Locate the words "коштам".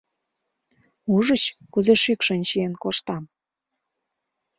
2.83-3.23